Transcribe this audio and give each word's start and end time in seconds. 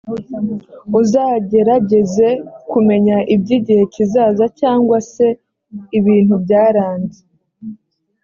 ugerageze 1.35 2.27
kumenya 2.71 3.17
iby 3.33 3.49
igihe 3.57 3.83
kizaza 3.93 4.45
cyangwa 4.59 4.97
se 5.11 5.25
ibintu 5.97 6.33
byaranze 6.43 7.21